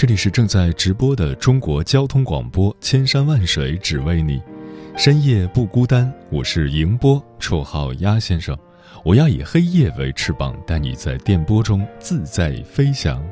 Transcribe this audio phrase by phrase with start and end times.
[0.00, 4.40] 这里是正在直播的中国交通广播，千山万水只为你，
[4.96, 6.10] 深夜不孤单。
[6.30, 8.56] 我是迎波，绰号鸭先生。
[9.04, 13.22] 我要以黑夜为翅膀，带你在电波中自在飞翔。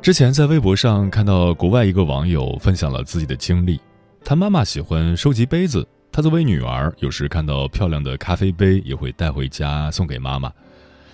[0.00, 3.78] 之前在微博上看到国外一个网友分享了自己的经历，
[4.24, 10.50] 他妈妈喜欢收集杯子，他作为女儿，有时看到漂亮的咖啡杯也会带回家送给妈妈，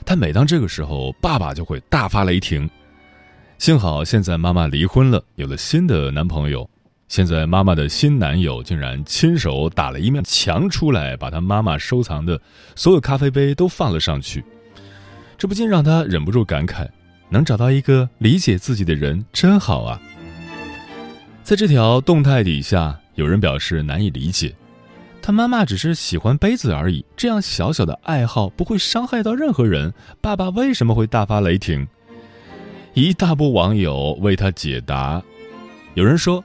[0.04, 2.70] 但每当这个时候，爸爸就会大发雷霆。
[3.62, 6.68] 幸好现在妈妈离婚了，有了新的男朋友。
[7.06, 12.40] 现在妈妈的新男友竟然亲手打了一面墙出来，把他妈妈收藏的
[12.74, 14.44] 所有咖啡杯都放了上去。
[15.38, 16.88] 这不禁让他忍不住感慨：
[17.28, 20.02] 能找到一个理解自己的人真好啊！
[21.44, 24.52] 在这条动态底下，有人表示难以理解，
[25.22, 31.86] 他妈妈只是喜欢杯子而已，这样小小的爱好不会伤害到任何人，爸爸为什么会大发雷霆？
[32.94, 35.22] 一大波网友为他解答，
[35.94, 36.44] 有人说：“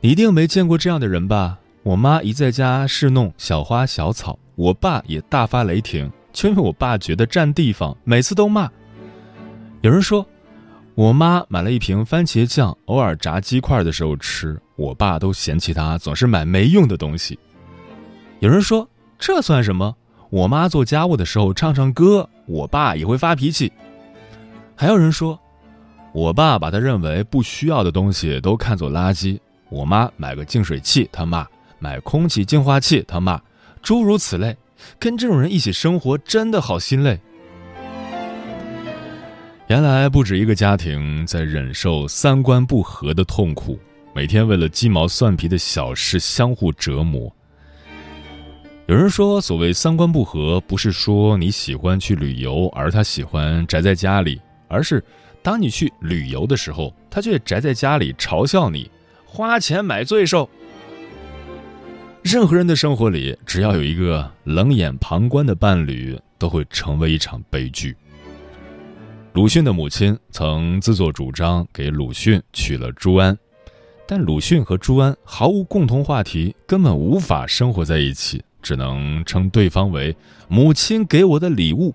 [0.00, 1.58] 你一定没见过这样的人吧？
[1.82, 8.70] 我妈一在家侍弄小花小草，我爸也大发雷霆，就因为我爸觉得占地方，每次都骂。”
[9.82, 10.24] 有人说
[10.94, 17.36] ：“我妈买了一瓶番茄酱，偶尔炸鸡块的时候吃，我爸都嫌弃她总是买没用的东西。”
[18.38, 18.88] 有人说
[19.18, 19.96] ：“这算什么？
[20.30, 23.72] 我妈做家务的时候唱唱歌，我爸也会发脾气。”
[24.76, 25.36] 还有人说。
[26.16, 29.38] 我爸把他认为不需要的东西都看作垃圾。
[29.68, 31.44] 我妈买个净水器，他骂；
[31.78, 33.38] 买空气净化器，他骂。
[33.82, 34.56] 诸如此类，
[34.98, 37.20] 跟这种人一起生活真的好心累。
[39.66, 43.78] 原来不止一个家庭在忍受三观不合的痛苦，
[44.14, 47.30] 每天为了鸡毛蒜皮的小事相互折磨。
[48.86, 55.04] 有人说，所谓三观不合，不是说你喜欢去旅游，而他喜欢宅在家里，而是。
[55.46, 58.90] 当你去旅游的时候，他却宅在家里嘲笑你，
[59.24, 60.50] 花钱买罪受。
[62.20, 67.94] 任何人的生活里，只要有一个冷眼旁观的伴侣，都会成为一场悲剧。
[69.34, 73.38] 鲁迅的母亲曾自作主张给鲁迅娶了朱安，
[74.04, 80.16] 但鲁迅和朱安毫无共同话题，根本无法生活在一起，只能称对方为
[80.48, 81.94] 母亲给我的礼物。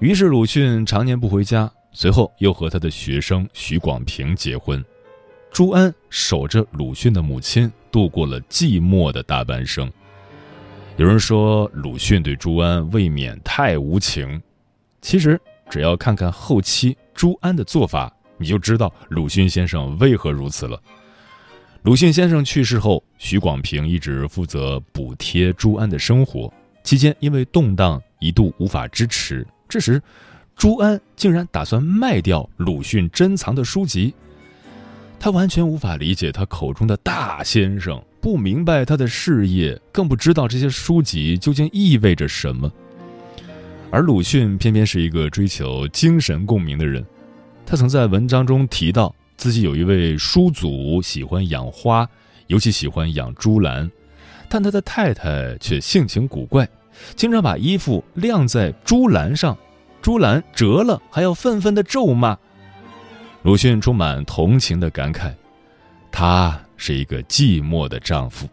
[0.00, 1.72] 于是鲁迅常年不回家。
[1.94, 4.82] 随后又和他的学生许广平结婚，
[5.52, 9.90] 朱安守着鲁迅的母亲，度过了寂寞的大半生。
[10.96, 14.40] 有人说鲁迅对朱安未免太无情，
[15.02, 15.38] 其实
[15.68, 20.80] 只要看看后期朱安的做法，你就知道鲁迅先生为何如此了。
[21.82, 26.50] 鲁迅先生去世后，许广平一直负责补贴朱安的生活，
[26.84, 30.00] 期间因为动荡一度无法支持，这时。
[30.62, 34.14] 朱安竟然打算卖掉鲁迅珍藏的书籍，
[35.18, 42.70] 他完全无法理解他口中的大先生，不明白他的事业，更不知道这些书籍究竟意味着什么。
[43.90, 47.04] 而鲁迅偏偏是一个追求精神共鸣的人，
[47.66, 52.08] 他曾在文章中提到自己有一位叔祖喜欢养花，
[52.46, 53.90] 尤其喜欢养珠兰，
[54.48, 56.68] 但他的太太却性情古怪，
[57.16, 59.58] 经常把衣服晾在珠兰上。
[60.02, 62.36] 朱兰折了，还要愤愤的咒骂。
[63.42, 65.32] 鲁迅充满同情的感慨
[66.10, 68.48] ：“他是一个寂寞的丈夫。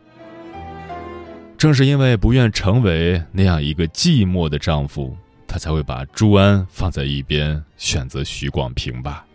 [1.57, 5.17] 正是因为不愿成为那样一个寂寞的丈夫，
[5.47, 9.25] 他才会把朱安放在一边，选择许广平吧。”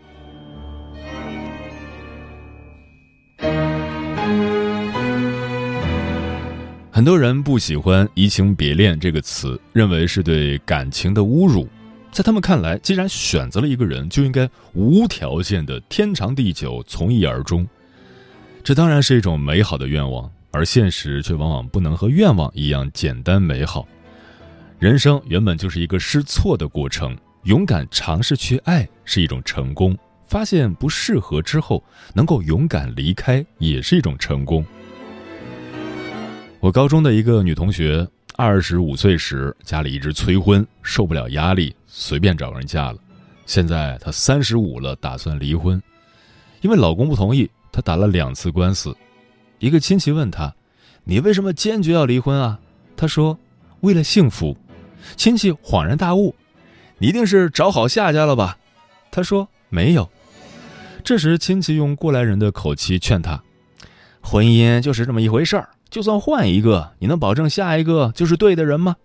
[6.89, 11.67] 很多人不喜欢“移情别恋”这个词，认为是对感情的侮辱。
[12.15, 17.67] 在他们看来，既然选择了一个人，就应该无条件的天长地久，从一而终。
[18.63, 23.85] 这当然是一种美好的愿望，而现实却往往不能和愿望一样简单美好。
[24.79, 29.93] 人生原本就是一个试错的过程，勇敢尝试去爱是一种成功。
[30.25, 31.83] 发现不适合之后，
[32.13, 34.65] 能够勇敢离开也是一种成功。
[36.61, 42.97] 我高中的一个女同学，二十五岁时家里一直催婚，受不了压力，随便找个人嫁了。
[43.45, 45.81] 现在她三十五了，打算离婚，
[46.59, 48.95] 因为老公不同意，她打了两次官司。
[49.59, 50.53] 一个亲戚问她
[51.05, 52.59] ：“你为什么坚决要离婚啊？”
[52.97, 53.37] 她说
[53.79, 54.57] ：“为了幸福。”
[55.15, 56.35] 亲戚恍然大悟
[56.97, 58.57] ：“你一定是找好下家了吧？”
[59.11, 60.09] 她说：“没有。”
[61.05, 63.41] 这时，亲戚用过来人的口气劝他
[64.19, 68.95] ：“婚姻就是这么一回事儿，就算换一个，你能保证下一个就是对的人吗？”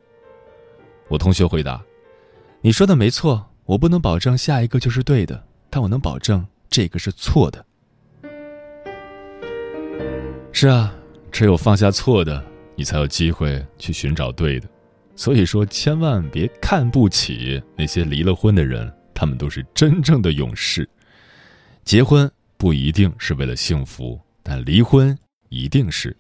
[1.09, 1.83] 我同学回答
[2.63, 7.65] ：“你说的没错，我不能保证下一个就是对的，但我能保证这个是错的。”
[10.53, 10.95] 是啊，
[11.31, 12.45] 只有放下错的，
[12.75, 14.69] 你才有机会去寻找对的。
[15.15, 20.89] 所以说，千万别看不起那些离了婚的人，他们都是真正的勇士。
[21.85, 25.17] 结婚不一定是为了幸福，但离婚
[25.49, 26.17] 一定是。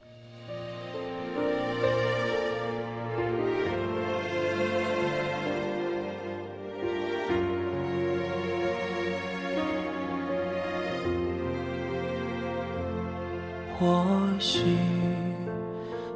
[14.40, 14.76] 许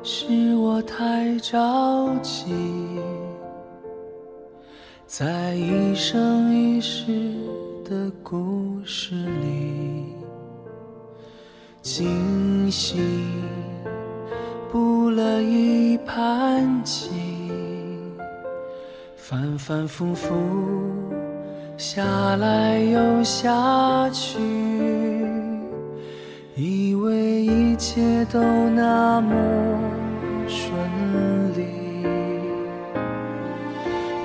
[0.02, 2.52] 是我太着急，
[5.06, 7.04] 在一生一世。
[7.84, 10.06] 的故事里，
[11.82, 12.98] 精心
[14.72, 17.10] 布了一盘棋，
[19.16, 20.34] 反反复复
[21.76, 24.38] 下来又下去，
[26.56, 28.40] 以为一切都
[28.70, 29.34] 那么
[30.46, 30.72] 顺
[31.56, 31.64] 利，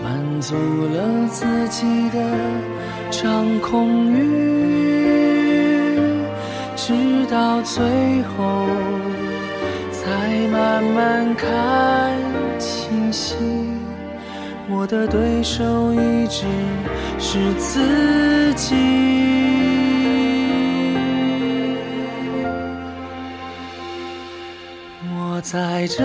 [0.03, 2.19] 满足了自己的。
[3.09, 4.19] 掌控欲，
[6.75, 6.93] 直
[7.25, 7.83] 到最
[8.21, 8.67] 后
[9.91, 12.15] 才慢慢看
[12.59, 13.35] 清晰，
[14.69, 16.45] 我的对手一直
[17.17, 18.75] 是自己。
[25.51, 26.03] 在这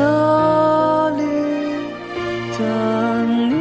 [1.19, 1.23] 里
[2.56, 3.52] 等你。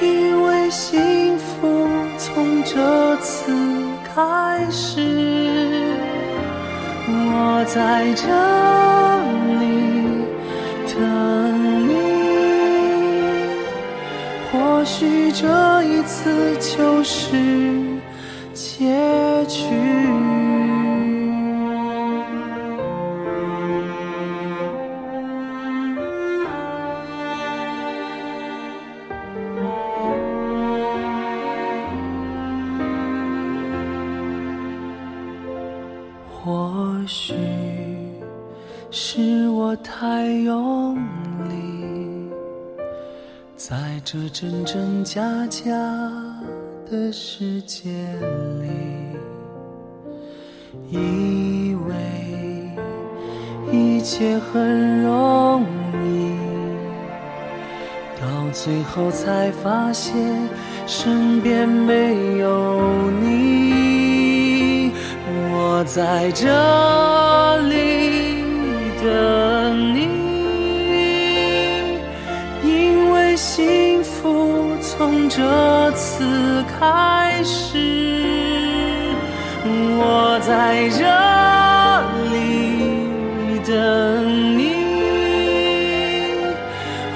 [0.00, 1.86] 因为幸福
[2.16, 3.52] 从这次
[4.14, 5.02] 开始，
[7.08, 8.24] 我在这
[9.60, 9.62] 里
[10.88, 10.96] 等
[11.88, 11.90] 你。
[14.50, 15.46] 或许这
[36.42, 36.72] 或
[37.06, 37.34] 许
[38.90, 40.96] 是我太用
[41.48, 42.30] 力，
[43.56, 45.70] 在这真真假假
[46.90, 47.90] 的世界
[48.62, 48.70] 里，
[50.88, 51.94] 以为
[53.70, 55.62] 一切很容
[56.06, 56.34] 易，
[58.18, 60.16] 到最后才发现
[60.86, 62.80] 身边没有
[63.20, 63.59] 你，
[65.80, 68.44] 我在这里。
[69.02, 70.10] 等你，
[72.62, 77.78] 因为幸福从这次开始，
[79.64, 81.02] 我在这
[82.28, 83.72] 里等
[84.58, 84.60] 你。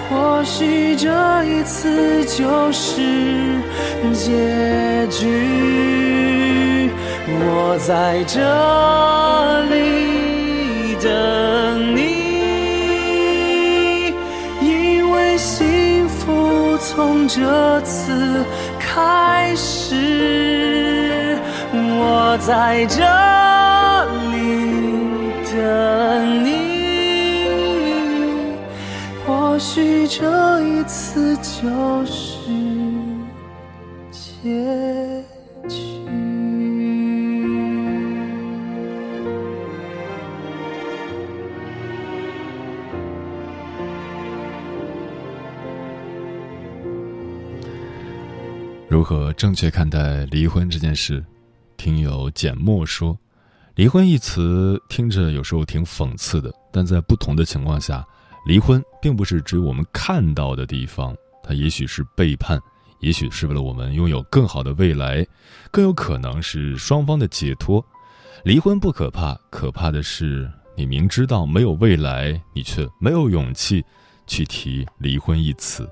[0.08, 1.10] 或许这
[1.44, 3.02] 一次就是
[4.14, 6.13] 结局，
[7.26, 8.40] 我在这
[9.74, 10.14] 里。
[11.04, 12.00] 等你，
[14.62, 18.42] 因为幸福从这次
[18.78, 21.36] 开始，
[21.74, 23.02] 我在这
[24.32, 24.34] 里
[25.52, 26.48] 等你。
[29.26, 32.33] 或许这一次就是
[48.86, 51.24] 如何正确看待离婚这件事？
[51.76, 53.18] 听友简墨说
[53.74, 58.06] ：“离婚一词听着有时候挺讽刺的，但在不同的情况下，
[58.46, 62.60] 离婚并不是只有我们看到的地方，它也许是背叛，
[63.00, 65.26] 也许是为了我们拥有更好的未来，
[65.72, 67.84] 更有可能是双方的解脱。
[68.44, 73.82] 离婚不可怕，可怕的是你明知道没有未来，你却没有勇气
[74.26, 75.88] 去提离婚一词。”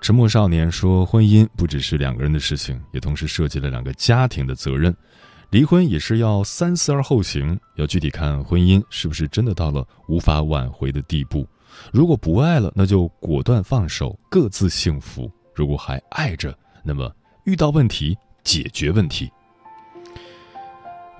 [0.00, 4.94] 沉默少年说：“婚姻不只是两个人的事情，也同时涉及了两个家庭的责任。
[5.50, 11.46] 离婚也是要三思而后行，要具体看婚姻是不是真的到了无法挽回的地步。
[11.92, 17.14] 如果不爱了，那就果断放手，各自幸福；如果还爱着，那么
[17.44, 19.30] 遇到问题解决问题。”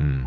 [0.00, 0.24] 嗯，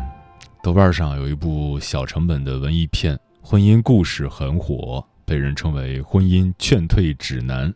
[0.62, 7.74] 豆瓣上有一部小成本的文艺片《婚姻故事》很火，被人称为“婚姻劝退指南”。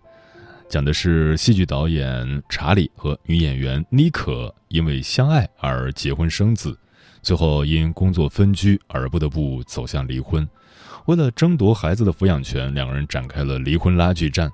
[0.68, 6.78] 讲的是戏剧导演查理和女演员妮可因为相爱而结婚生子，
[7.22, 10.46] 最后因工作分居而不得不走向离婚。
[11.06, 14.52] 为了争夺孩子的抚养权，两个人展开了离婚拉锯战。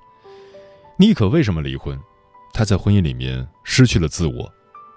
[0.97, 1.99] 妮可为什么离婚？
[2.53, 4.49] 她在婚姻里面失去了自我，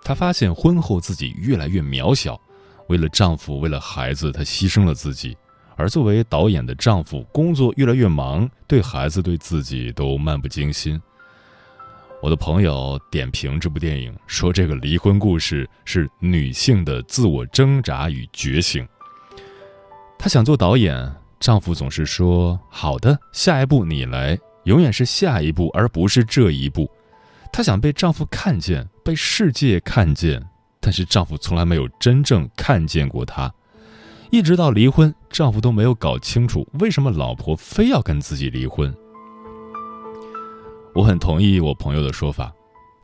[0.04, 2.40] 她发现婚后自己越来越渺小，
[2.86, 5.36] 为了丈夫，为了孩子，她牺牲了自己。
[5.74, 11.00] 而作为导演的丈夫，工作越来越忙，对孩子、对自己都漫不经心。
[12.20, 18.86] 我的朋友点评这部电影说：“这个离婚故事是女性的自我挣扎与觉醒。”
[20.18, 26.90] 她想做导演，丈夫总是说：“好的，下一步你来。”永远是下一步，而不是这一步。
[27.52, 30.44] 她想被丈夫看见，被世界看见，
[30.80, 33.50] 但是丈夫从来没有真正看见过她。
[34.30, 38.94] 一直到离婚，丈夫都没有搞清楚为什么老婆非要跟自己离婚。
[40.98, 42.52] 我很同意我朋友的说法，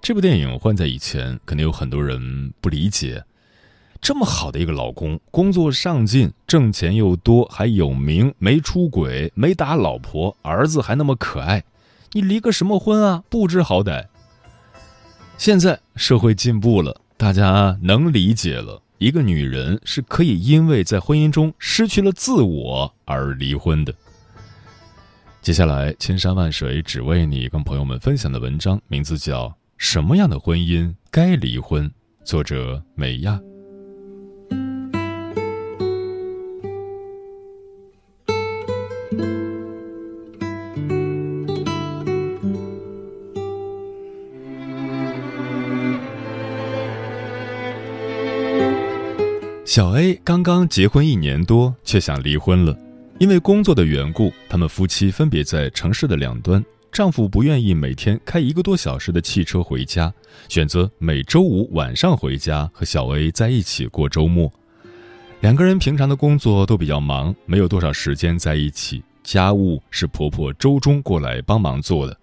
[0.03, 3.23] 这部电影换在以前，肯定有很多人不理解。
[4.01, 11.63] 这么好的一个老公，工作上进，挣钱又多，还有名，没出轨，没打老婆，儿子还那么可爱，
[12.11, 13.23] 你离个什么婚啊？
[13.31, 14.07] 不知好歹。
[15.39, 18.83] 现在社会进步了，大家能理解了。
[18.99, 23.95] 一个女人是可以因为在婚姻中失去了自我而离婚的。
[25.45, 29.47] 接下来，千山万水只为你，跟朋友们分享的文章名字叫
[29.77, 31.87] 《什么样的婚姻该离婚》，
[32.25, 33.39] 作者美亚。
[49.67, 52.75] 小 A 刚刚结婚一年多，却想离婚了。
[53.19, 56.63] 因为工作的缘故，他们夫妻分别在城市的两端。
[56.91, 60.13] 丈夫不愿意每天开一个多小时的汽车回家，
[60.49, 64.53] 选择每周五晚上回家和小 A 在一起过周末。
[65.41, 69.03] 两个人平常的工作都比较忙，没有多少时间在一起。
[69.23, 72.17] 家务是婆婆周中过来帮忙做的，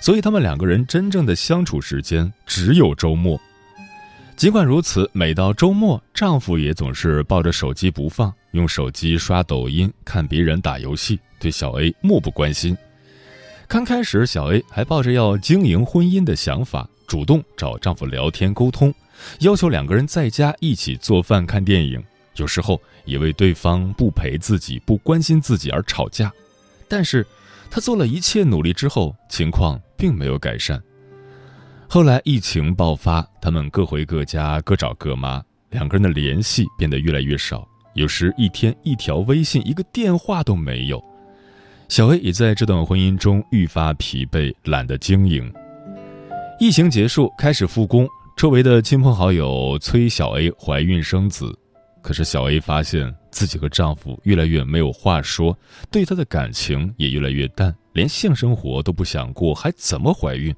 [0.00, 3.40] 所以他们两个人真正的相处时间只有周末。
[4.34, 12.76] 尽管如此，每到周末，丈夫也总是抱着手机不放，用手机刷抖音、看别人打游戏，对小 A 漠不关心。
[13.66, 18.94] 刚开始，小 A 还抱着要经营婚姻的想法，主动找丈夫聊天沟通，
[19.40, 22.02] 要求两个人在家一起做饭、看电影，
[22.36, 26.30] 有时候也为对方不陪自己、不关心自己而吵架。
[26.86, 27.26] 但是，
[27.70, 30.82] 她做了一切努力之后，情况并没有改善。
[31.88, 41.02] 后来疫情爆发，他们各回各家，各找各妈，两个人的联系变得越来越少，有时一天一条微信、一个电话都没有。
[41.88, 45.52] 小 A 也在这段婚姻中愈发疲惫，懒得经营。
[46.58, 51.54] 疫情结束，开始复工，周围的亲朋好友催小 A 怀孕生子，
[52.00, 55.54] 可是小 A 发现自己和丈夫越来越没有话说，
[55.90, 60.54] 对他的感情也越来越淡，连性生活都不想过，还怎么怀孕？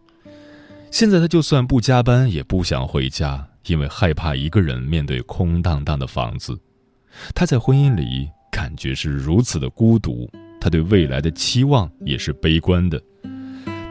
[0.92, 6.56] 现在她就算不加班，也不想回家，因为害怕一个人面对空荡荡的房子。
[7.34, 10.30] 她在婚姻里感觉是如此的孤独，
[10.60, 13.00] 她对未来的期望也是悲观的。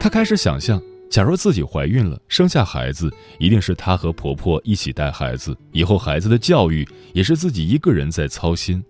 [0.00, 8.84] 她开始想象，假如自己怀孕了，生下孩子，一定是她和婆婆一起带孩子，以后孩子的教育也是自己一个人在操心，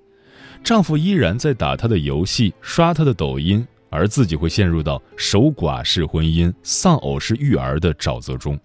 [0.62, 3.66] 丈夫依然在打他的游戏，刷他的抖音。
[3.90, 8.58] 而自己会陷入到守寡式婚姻、丧偶式育儿的沼泽中，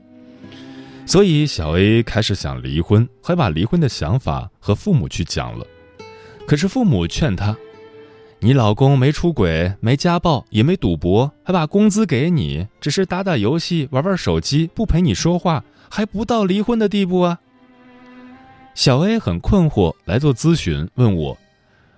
[1.10, 5.66] 所以小 A 开始想离婚，还把离婚的想法和父母去讲了。
[6.46, 7.58] 可是父母劝他
[8.38, 17.40] ：“你老公没出轨，没家暴，也没赌博，还把工资给你，只是打打游戏、玩玩手机，不陪你说话，还不到离婚的地步啊？
[18.76, 21.36] 小 A 很困惑，来做咨询，问我：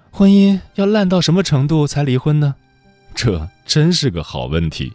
[0.09, 2.55] 婚姻要烂到什么程度才离婚呢？
[3.13, 4.93] 这真是个好问题。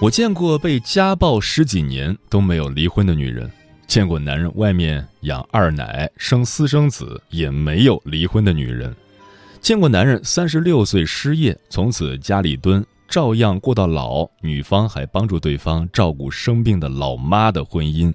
[0.00, 3.50] 我见过被家暴十几年都没有离婚的女人，
[3.86, 8.96] 见过男人外面养二奶、生私生子也没有离婚的女人，
[9.60, 18.10] 见过男人三十六岁失业，从此家里蹲，照样过到老，女方还帮助对方照顾生病的老妈的婚姻，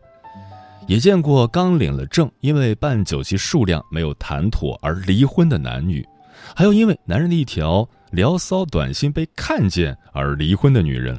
[0.88, 6.04] 也见过刚领了证，因为办酒席数量没有谈妥而离婚的男女，
[6.56, 11.16] 还有因为男人的一条聊骚短信被看见而离婚的女人。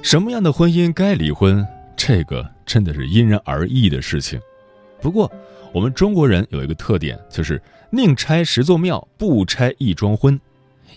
[0.00, 1.66] 什么样的婚姻该离婚？
[1.96, 4.40] 这个真的是因人而异的事情。
[5.00, 5.30] 不过，
[5.72, 10.38] 我们中国人有一个特点，就是宁拆十座庙，不拆一桩婚。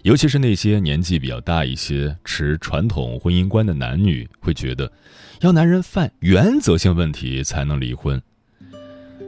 [0.03, 4.89] 尤其是那些年纪比较大一些、持传统婚姻观的男女，会觉得
[5.41, 8.21] 要男人犯原则性问题才能离婚。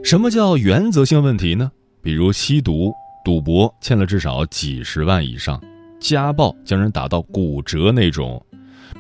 [0.04, 1.72] 什么叫原则性问题呢？
[2.02, 2.94] 比如吸毒、
[3.26, 5.60] 赌博，欠了至少几十万以上；
[6.00, 8.44] 家暴，将人打到骨折那种。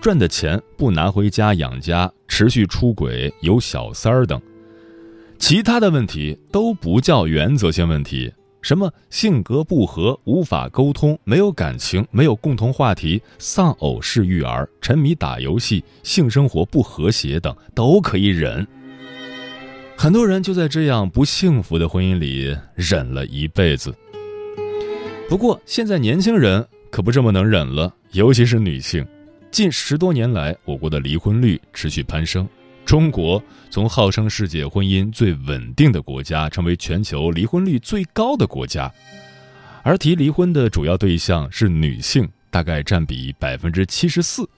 [0.01, 4.41] 赚的钱不拿回家养家，持续出轨，有小三儿等，
[5.39, 8.31] 其他的问题都不叫原则性问题。
[8.61, 18.65] 什么性格不合、无法沟通、没有感情、没有共同话题、丧偶式育儿、沉迷打游戏、性生活不和谐等，都可以忍。
[19.97, 23.93] 很多人就在这样不幸福的婚姻里忍了一辈子。
[25.27, 29.05] 不过现在年轻人可不这么能忍了，尤其是女性。
[29.53, 32.49] 近十多年来，我国的离婚率持续攀升。
[32.83, 38.91] 中国从号称世界婚姻最稳定的国家，成为全球离婚率最高的国家。
[39.83, 44.49] 而提离婚的主要对象是女性，大概占比百分之七十四。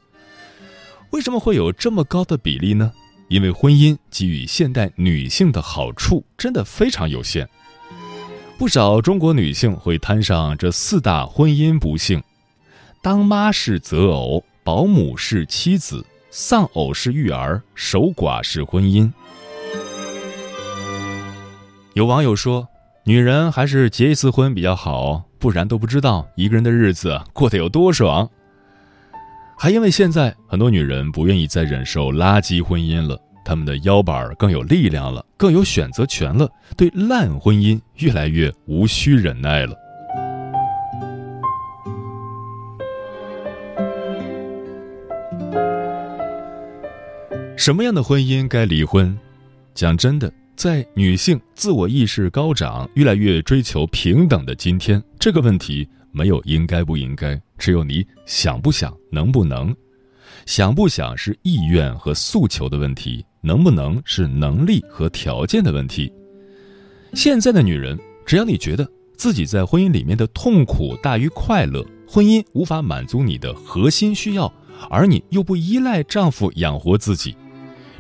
[1.10, 2.90] 为什么会有这么高的比例呢？
[3.28, 7.46] 因为婚姻给予现代女性的好处真的非常有限。
[8.58, 12.24] 不少中国女性会摊上这四大婚姻不幸：
[13.02, 14.42] 当妈是择偶。
[14.66, 19.08] 保姆是妻子，丧偶是育儿，守寡是婚姻。
[21.94, 22.68] 有网友说
[23.06, 28.28] ：“女人还是结一次婚比较好，不然都不知道一个人的日子过得有多爽。”
[29.56, 39.76] 还因为现在很多女人不愿意再忍受垃圾婚姻了，她们的腰板更有力量了，更有选择权了，对烂婚姻越来越无需忍耐了。
[47.58, 49.18] 什么样的婚姻该离婚？
[49.74, 59.74] 讲真的，在女性自我意识高涨、越来越追求平等的今天，这个问题没有应该不应该，只有你想不想、能不能。
[60.46, 66.12] 想不想是意愿和诉求的问题，能不能是能力和条件的问题。
[67.14, 74.54] 现在的女人，只要你觉得自己在婚姻里面的痛苦大于快乐，婚姻无法满足你的核心需要，
[74.90, 77.36] 而你又不依赖丈夫养活自己。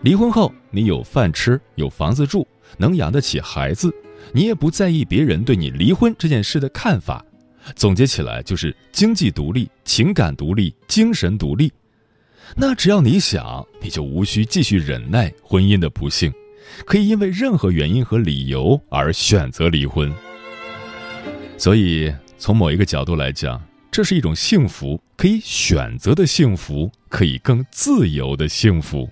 [0.01, 3.93] 离婚后，你有饭吃，有房子住，能养得起孩子，
[4.33, 7.23] 你也不在意别人对你离婚这件事的看法。
[7.75, 11.71] 总结起来就是经济独立、情感独立、精神独立。
[12.55, 16.31] 那只要你想，你就无需继续忍耐婚姻的不幸，
[16.85, 20.13] 可以因为任何原因和理由而选择离婚。
[21.57, 29.09] 所以，从某一个角度来讲，这是一种幸福，可以选择的幸福，可以更自由的幸福。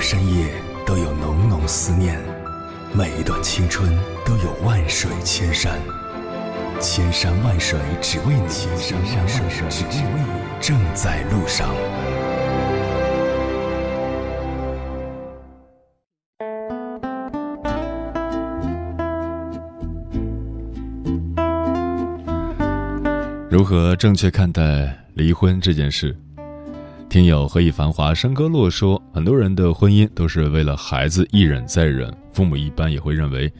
[0.00, 0.52] 深夜
[0.86, 2.18] 都有浓浓思念，
[2.92, 3.90] 每一段青春
[4.24, 5.80] 都有万水千山，
[6.80, 11.68] 千山万水只为你，千山万水只为你，正在路上。
[23.50, 26.16] 如何正确看待离婚这件事？
[27.08, 33.50] 听友何以繁华笙歌落说，很多人的婚姻都是为了孩子一忍再忍，父母一般也会认为，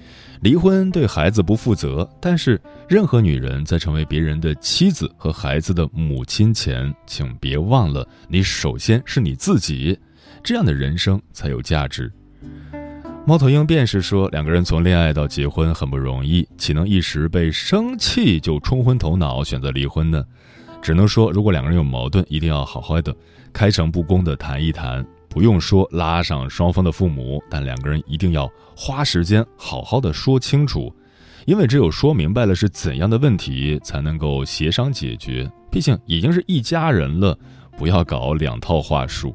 [0.42, 2.06] 离婚对孩子不负责。
[2.20, 9.98] 但是，任何女人在成为别人的妻子和孩子的母亲前，请别忘了，你首先是你自己，
[10.42, 12.12] 这样的人生才有价值。
[13.24, 20.22] 猫头鹰便是说，两个人从恋爱到结婚很不容易，岂能一时被生气就冲昏头脑选择离婚呢？
[20.80, 23.14] 只能说，如果两个人有矛盾，一定要好好的、
[23.52, 30.94] 开诚布公的谈一谈，不用说拉上双方的父母，但两个人一定要花时间好好的说清楚，
[31.46, 35.50] 因为只有说明白了是怎样的问题，才能够协商解决。
[35.70, 37.38] 毕竟已经是一家人了，
[37.76, 39.34] 不要搞两套话术。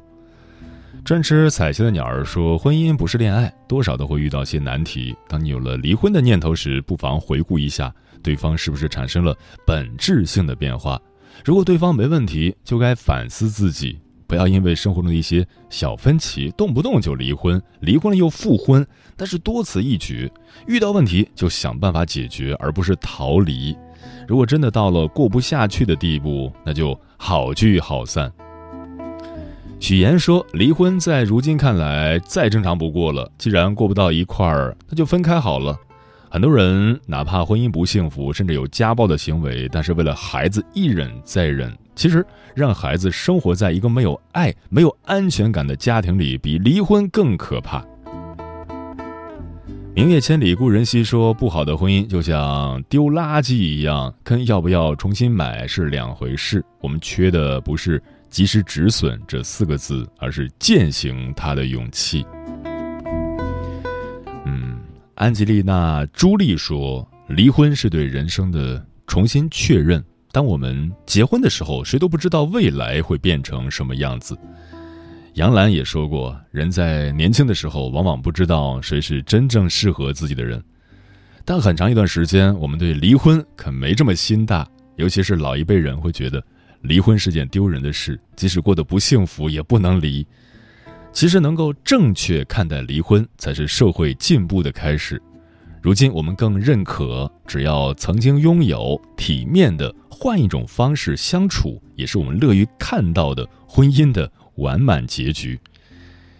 [1.04, 5.14] 专吃彩线的鸟儿说：“婚姻不是恋爱，多少都会遇到些难题。
[5.28, 10.98] 当你有了离婚的念头时，不妨回顾一下对方是不是产生了本质性的变化。
[11.42, 20.30] 如果对方没问题，就该反思自己，不要因为生活中的一些小分歧，动不动就离婚，离婚了又复婚，那是多此一举。
[20.66, 23.76] 遇到问题就想办法解决，而不是逃离。
[24.28, 28.30] 如果真的到了过不下去的地步，那就好聚好散。”
[29.80, 33.30] 许岩说：“离婚在如今看来再正常不过了。
[33.36, 35.78] 既然过不到一块儿，那就分开好了。
[36.34, 41.72] 很多人哪怕婚姻不幸福，甚至有家暴的行为，但是为了孩子一忍再忍。
[41.94, 47.86] 其实让孩子生活在一个没有爱、没有安全感的家庭里，比离婚更可怕。”
[49.94, 56.64] 明月千里，故人西说：“不好的婚姻就像丢垃圾一样，跟要不要重新买是两回事。
[56.80, 62.26] 我们缺的不是。”及时止损这四个字，而是践行他的勇气。
[65.14, 70.04] 安吉丽娜·朱莉说：“离婚是对人生的重新确认。
[70.32, 74.36] 当我们结婚的时候，谁都不知道未来会变成什么样子。”
[75.34, 80.60] 杨澜也说过：“人在年轻的时候，往往不知道谁是真正适合自己的人。
[81.44, 86.42] 但很长一段时间，我们对离婚可没这么心大，尤其是老一辈人会觉得。”
[86.82, 90.26] 离婚是件丢人的事，即使过得不幸福，也不能离。
[91.14, 95.22] 其实，能够正确看待离婚，才是社会进步的开始。
[95.80, 105.58] 如今，我们更认可，只要曾经拥有体面的换一种方式相处，也是我们乐于看到的婚姻的完满结局。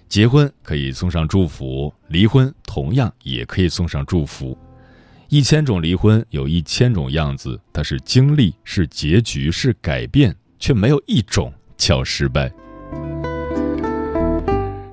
[0.08, 4.58] 结婚可以送上祝福，离婚同样也可以送上祝福。
[5.28, 12.52] 一千种离婚有一千种样子，它是经历，是结局，是改变，却没有一种叫失败。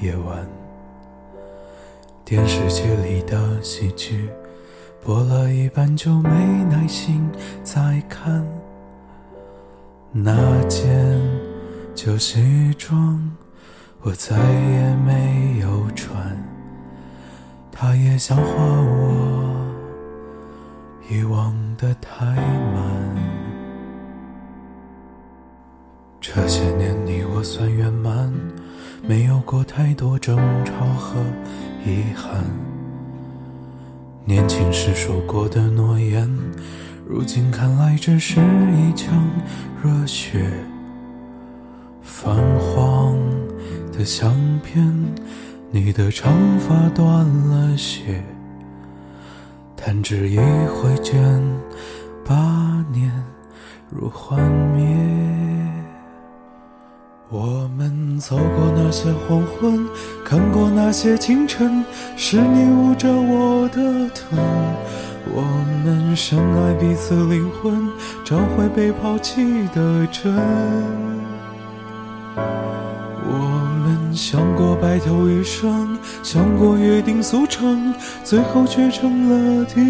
[0.00, 0.46] 夜晚。
[2.24, 4.28] 电视剧里的喜剧
[5.04, 6.30] 播了一半就没
[6.64, 7.30] 耐心
[7.62, 8.46] 再看。
[10.12, 11.20] 那件
[11.94, 13.22] 旧西装
[14.00, 16.36] 我再也没有穿，
[17.70, 19.66] 他也笑话我
[21.08, 23.16] 遗忘的太慢。
[26.20, 28.32] 这些年，你我算圆满，
[29.02, 31.20] 没有过太多争吵和
[31.84, 32.44] 遗憾。
[34.24, 36.28] 年轻时说过的诺言，
[37.06, 39.14] 如今看来只是一腔
[39.82, 40.50] 热血。
[42.02, 43.16] 泛黄
[43.92, 44.92] 的相片，
[45.70, 48.24] 你的长发断了线，
[49.76, 51.42] 弹指一挥间，
[52.24, 53.12] 八年
[53.90, 54.40] 如幻
[54.72, 54.86] 灭。
[57.28, 59.84] 我们走过那些黄昏，
[60.24, 61.84] 看过那些清晨，
[62.16, 64.38] 是你捂着我的疼。
[65.34, 65.42] 我
[65.84, 67.88] 们深爱彼此灵魂，
[68.24, 70.32] 找回被抛弃的真。
[73.28, 73.34] 我
[73.84, 79.80] 们想过白头余生，想过约定俗成，最后却成了敌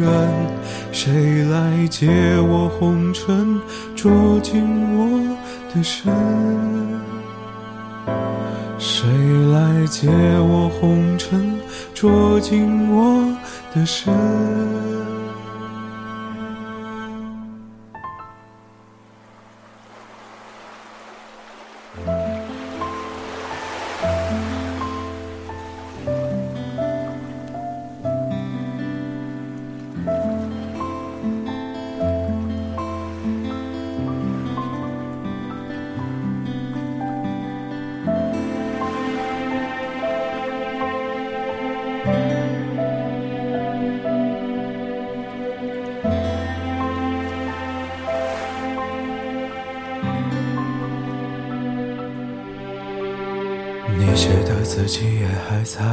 [0.00, 0.30] 人。
[0.92, 2.08] 谁来解
[2.40, 3.60] 我红尘，
[3.94, 4.64] 捉紧
[4.96, 5.36] 我
[5.76, 6.10] 的身？
[8.78, 9.06] 谁
[9.52, 11.60] 来解我红尘，
[11.92, 13.36] 捉紧我
[13.74, 14.10] 的身？
[54.16, 55.84] 写的字迹也还在，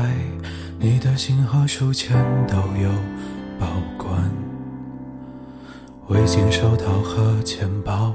[0.80, 2.90] 你的信和书签都有
[3.60, 4.18] 保管。
[6.08, 8.14] 围巾、手套和钱包，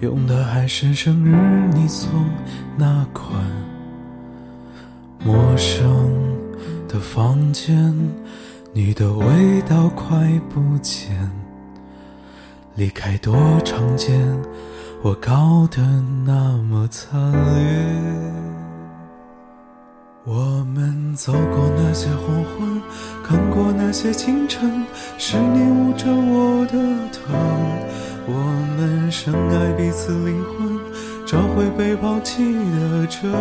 [0.00, 1.34] 用的还是生日
[1.74, 2.08] 你送
[2.76, 3.44] 那款。
[5.24, 6.08] 陌生
[6.88, 7.92] 的房间，
[8.72, 11.30] 你的味道快不见。
[12.76, 14.16] 离开多常见，
[15.02, 15.82] 我搞得
[16.24, 18.41] 那么惨烈。
[20.24, 22.80] 我们走过那些黄昏，
[23.24, 24.84] 看过那些清晨，
[25.18, 26.78] 是你捂着我的
[27.10, 27.34] 疼。
[28.28, 28.32] 我
[28.76, 30.78] 们深爱彼此灵魂，
[31.26, 33.32] 找回被抛弃的真。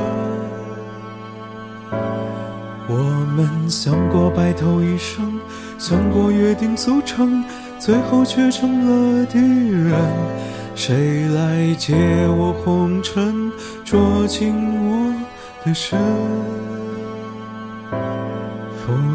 [2.89, 5.39] 我们想过白头一生，
[5.77, 7.43] 想过约定俗成，
[7.77, 9.93] 最后却成了敌人。
[10.73, 11.93] 谁来解
[12.27, 13.51] 我红尘，
[13.85, 14.51] 捉紧
[14.83, 15.13] 我
[15.63, 15.99] 的身？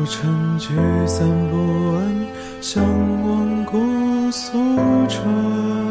[0.09, 0.69] 晨聚
[1.05, 2.27] 散不安
[2.61, 2.85] 相
[3.23, 3.81] 望过
[4.31, 4.53] 素
[5.09, 5.86] 城